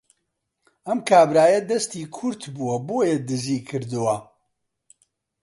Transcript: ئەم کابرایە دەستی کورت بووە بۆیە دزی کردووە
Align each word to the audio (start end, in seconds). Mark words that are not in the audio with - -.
ئەم 0.87 0.99
کابرایە 1.09 1.59
دەستی 1.69 2.03
کورت 2.15 2.41
بووە 2.55 2.75
بۆیە 2.87 3.17
دزی 3.27 3.57
کردووە 3.67 4.15